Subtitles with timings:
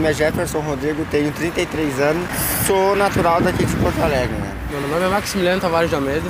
[0.00, 2.26] nome é Jefferson Rodrigo, tenho 33 anos,
[2.66, 4.34] sou natural daqui de Porto Alegre.
[4.34, 4.56] Né?
[4.70, 6.26] Meu nome é Maximiliano Tavares de Almeida,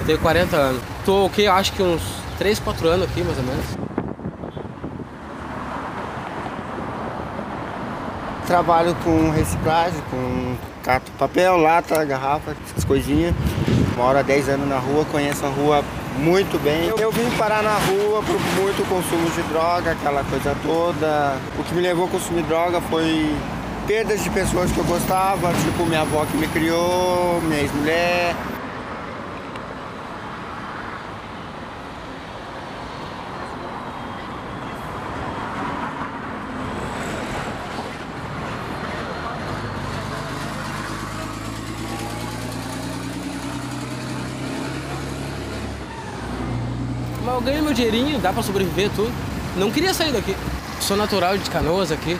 [0.00, 0.82] eu tenho 40 anos.
[1.04, 2.02] Tô aqui, acho que uns
[2.38, 3.64] 3, 4 anos aqui, mais ou menos.
[8.48, 13.32] Trabalho com reciclagem, com cato papel, lata, garrafa, essas coisinhas.
[13.96, 15.84] Moro há 10 anos na rua, conheço a rua
[16.18, 16.88] muito bem.
[16.98, 21.36] Eu, vim parar na rua por muito consumo de droga, aquela coisa toda.
[21.58, 23.34] O que me levou a consumir droga foi
[23.86, 28.34] perdas de pessoas que eu gostava, tipo minha avó que me criou, minha ex-mulher,
[47.42, 49.12] ganho meu dinheirinho, dá pra sobreviver tudo.
[49.56, 50.34] Não queria sair daqui.
[50.80, 52.18] Sou natural de Canoas aqui,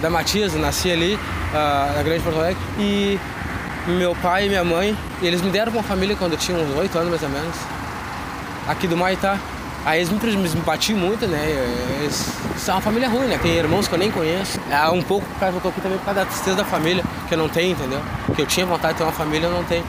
[0.00, 1.18] da Matias, nasci ali,
[1.52, 2.60] na Grande Porto Alegre.
[2.78, 3.18] E
[3.86, 6.98] meu pai e minha mãe, eles me deram uma família quando eu tinha uns oito
[6.98, 7.54] anos mais ou menos.
[8.68, 9.38] Aqui do Maitá.
[9.84, 11.38] Aí eles me, me batiam muito, né?
[12.00, 12.26] Eles
[12.56, 13.38] são uma família ruim, né?
[13.42, 14.58] Tem irmãos que eu nem conheço.
[14.70, 16.64] É um pouco por causa que eu tô aqui também por causa da tristeza da
[16.64, 18.00] família, que eu não tenho, entendeu?
[18.34, 19.84] Que eu tinha vontade de ter uma família, eu não tenho.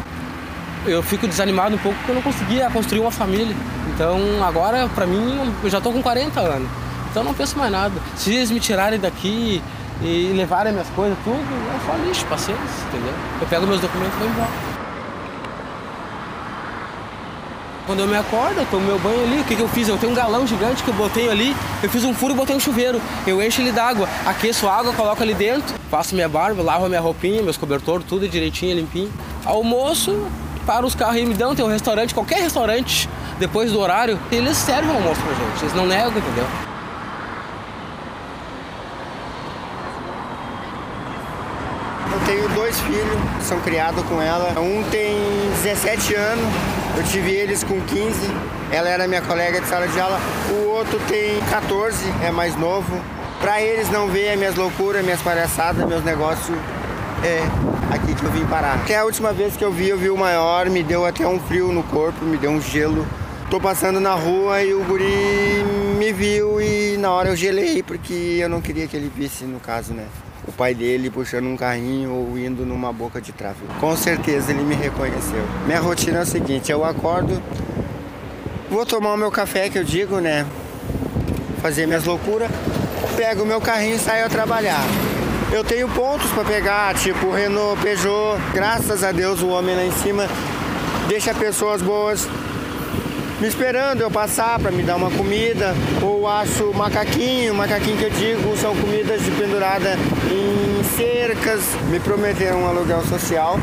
[0.85, 3.55] Eu fico desanimado um pouco porque eu não conseguia construir uma família.
[3.93, 6.69] Então agora, pra mim, eu já tô com 40 anos.
[7.09, 7.93] Então não penso mais nada.
[8.15, 9.61] Se eles me tirarem daqui
[10.01, 13.13] e levarem minhas coisas, tudo, é só lixo, paciência, entendeu?
[13.41, 14.75] Eu pego meus documentos e vou embora.
[17.85, 19.87] Quando eu me acordo, eu tomo meu banho ali, o que, que eu fiz?
[19.87, 22.55] Eu tenho um galão gigante que eu botei ali, eu fiz um furo e botei
[22.55, 22.99] um chuveiro.
[23.27, 26.99] Eu encho ele d'água, aqueço a água, coloco ali dentro, faço minha barba, lavo minha
[26.99, 29.13] roupinha, meus cobertores, tudo direitinho, limpinho.
[29.45, 30.27] Almoço,
[30.65, 33.07] para os carros e me dão, tem um restaurante, qualquer restaurante,
[33.39, 36.45] depois do horário, eles servem o almoço pra gente, eles não negam, entendeu?
[42.11, 44.59] Eu tenho dois filhos, são criados com ela.
[44.59, 45.15] Um tem
[45.63, 46.45] 17 anos,
[46.97, 48.19] eu tive eles com 15.
[48.71, 50.19] Ela era minha colega de sala de aula.
[50.49, 52.99] O outro tem 14, é mais novo.
[53.39, 56.57] Para eles não verem minhas loucuras, minhas palhaçadas, meus negócios,
[57.23, 57.41] é
[57.93, 58.75] aqui que eu vim parar.
[58.75, 61.39] Até a última vez que eu vi, eu vi o maior, me deu até um
[61.39, 63.05] frio no corpo, me deu um gelo.
[63.49, 65.63] Tô passando na rua e o guri
[65.97, 69.59] me viu e na hora eu gelei, porque eu não queria que ele visse, no
[69.59, 70.05] caso, né?
[70.47, 73.67] O pai dele puxando um carrinho ou indo numa boca de tráfego.
[73.79, 75.43] Com certeza ele me reconheceu.
[75.65, 77.41] Minha rotina é o seguinte, eu acordo,
[78.69, 80.45] vou tomar o meu café, que eu digo, né?
[81.61, 82.49] Fazer minhas loucuras,
[83.15, 84.83] pego o meu carrinho e saio a trabalhar.
[85.51, 88.39] Eu tenho pontos para pegar, tipo Renault, Peugeot.
[88.53, 90.27] Graças a Deus o homem lá em cima
[91.07, 92.27] deixa pessoas boas
[93.39, 95.75] me esperando eu passar para me dar uma comida.
[96.01, 99.97] Ou acho macaquinho, macaquinho que eu digo são comidas de pendurada
[100.31, 101.61] em cercas.
[101.89, 103.59] Me prometeram um aluguel social.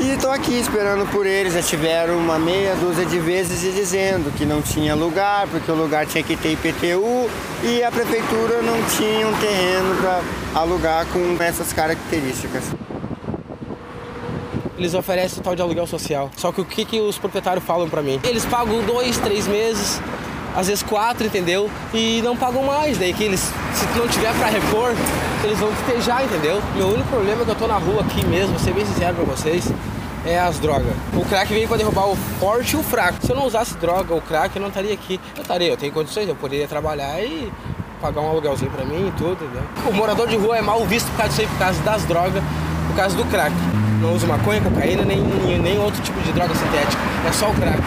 [0.00, 1.54] E estou aqui esperando por eles.
[1.54, 5.74] Já tiveram uma meia dúzia de vezes e dizendo que não tinha lugar, porque o
[5.74, 7.28] lugar tinha que ter IPTU
[7.64, 12.64] e a prefeitura não tinha um terreno para alugar com essas características.
[14.78, 16.30] Eles oferecem o tal de aluguel social.
[16.36, 18.20] Só que o que, que os proprietários falam para mim?
[18.22, 20.00] Eles pagam dois, três meses,
[20.54, 21.68] às vezes quatro, entendeu?
[21.92, 22.98] E não pagam mais.
[22.98, 24.94] Daí que eles, se não tiver para repor,
[25.44, 26.60] eles vão festejar, entendeu?
[26.76, 29.14] Meu único problema é que eu tô na rua aqui mesmo, vou ser bem sincero
[29.14, 29.64] pra vocês,
[30.24, 30.92] é as drogas.
[31.14, 33.18] O crack veio para derrubar o forte e o fraco.
[33.24, 35.20] Se eu não usasse droga ou crack, eu não estaria aqui.
[35.36, 37.52] Eu estaria, eu tenho condições, eu poderia trabalhar e
[38.00, 39.62] pagar um aluguelzinho para mim e tudo, entendeu?
[39.86, 42.42] O morador de rua é mal visto por causa disso aí, por causa das drogas,
[42.88, 43.52] por causa do crack.
[44.00, 47.02] Não uso maconha, cocaína, nem, nem outro tipo de droga sintética.
[47.28, 47.78] É só o crack.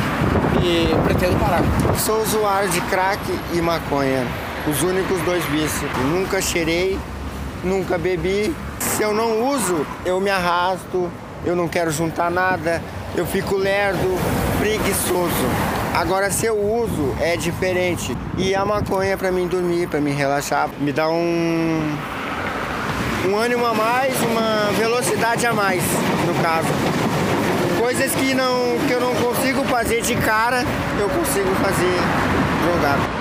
[0.62, 1.62] E pretendo parar.
[1.98, 3.22] Sou usuário de crack
[3.54, 4.28] e maconha.
[4.68, 5.90] Os únicos dois vícios.
[6.10, 7.00] Nunca cheirei,
[7.64, 8.54] nunca bebi.
[8.80, 11.10] Se eu não uso, eu me arrasto,
[11.46, 12.82] eu não quero juntar nada,
[13.16, 14.18] eu fico lerdo,
[14.60, 15.46] preguiçoso.
[15.94, 18.16] Agora, se eu uso, é diferente.
[18.38, 21.98] E a maconha para mim dormir, para me relaxar, me dá um
[23.28, 25.84] um ânimo a mais, uma velocidade a mais,
[26.26, 26.68] no caso.
[27.80, 30.64] Coisas que, não, que eu não consigo fazer de cara,
[31.00, 32.00] eu consigo fazer
[32.66, 33.21] jogado.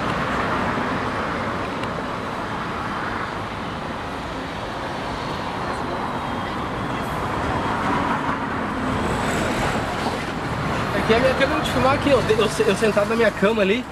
[11.13, 13.85] A minha câmera de filmar aqui, eu, eu, eu sentado na minha cama ali,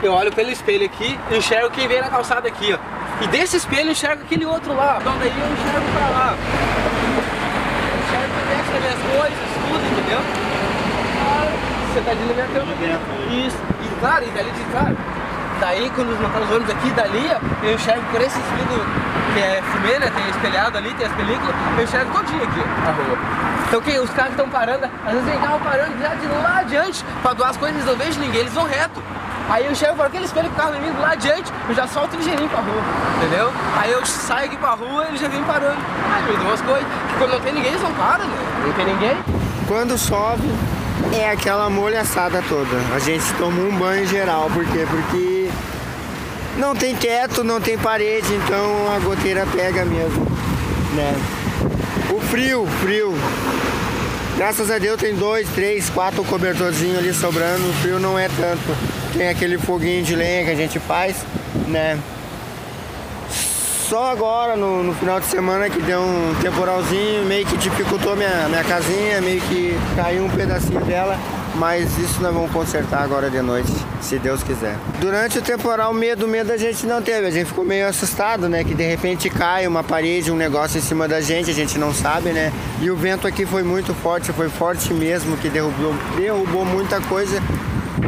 [0.00, 2.78] eu olho pelo espelho aqui e enxergo quem vem na calçada aqui, ó.
[3.24, 4.98] E desse espelho eu enxergo aquele outro lá.
[5.00, 6.36] Então daí eu enxergo pra lá.
[7.90, 10.20] Eu enxergo o resto das minhas coisas, tudo, entendeu?
[11.26, 11.48] Ah,
[11.92, 12.72] você tá na minha cama.
[13.46, 13.58] Isso.
[13.82, 14.96] E claro, e dali de cara,
[15.60, 17.30] Daí, quando tá os ônibus aqui, dali,
[17.62, 18.84] eu enxergo por esse vidro
[19.32, 20.10] que é fumê, né?
[20.14, 23.18] Tem espelhado ali, tem as películas, eu enxergo todinho aqui a rua.
[23.66, 27.04] Então que os carros estão parando, às vezes tem carro parando já de lá adiante
[27.22, 29.02] pra doar as coisas, eles não vejo ninguém, eles vão reto.
[29.48, 32.16] Aí eu chego para aquele espelho com o carro vindo lá adiante, eu já solto
[32.16, 32.82] ligeirinho pra rua,
[33.16, 33.52] entendeu?
[33.78, 35.78] Aí eu saio aqui pra rua ele já vem parando.
[36.14, 36.86] Aí me dão as coisas,
[37.18, 38.36] quando não tem ninguém eles não param, né?
[38.64, 39.16] Não tem ninguém.
[39.68, 40.48] Quando chove,
[41.12, 42.76] é aquela molhaçada toda.
[42.94, 44.86] A gente toma um banho geral, por quê?
[44.88, 45.35] Porque
[46.58, 50.26] não tem teto, não tem parede, então a goteira pega mesmo,
[50.94, 51.14] né?
[52.10, 53.14] O frio, frio.
[54.36, 58.76] Graças a Deus tem dois, três, quatro cobertorzinhos ali sobrando, o frio não é tanto.
[59.16, 61.16] Tem aquele foguinho de lenha que a gente faz,
[61.68, 61.98] né?
[63.88, 68.48] Só agora, no, no, final de semana, que deu um temporalzinho, meio que dificultou minha,
[68.48, 71.16] minha casinha, meio que caiu um pedacinho dela.
[71.58, 74.76] Mas isso nós vamos consertar agora de noite, se Deus quiser.
[75.00, 77.26] Durante o temporal, medo, medo a gente não teve.
[77.26, 78.62] A gente ficou meio assustado, né?
[78.62, 81.94] Que de repente cai uma parede, um negócio em cima da gente, a gente não
[81.94, 82.52] sabe, né?
[82.80, 87.40] E o vento aqui foi muito forte, foi forte mesmo, que derrubou, derrubou muita coisa.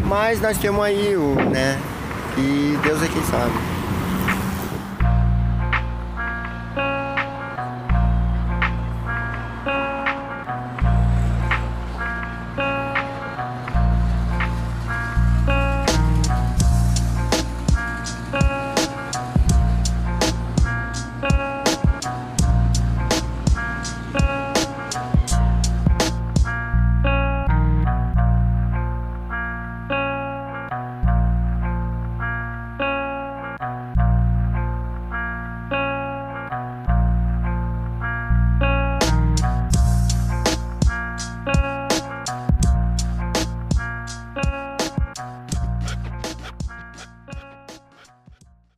[0.05, 1.79] Mas nós temos aí o, né?
[2.37, 3.78] E Deus é quem sabe.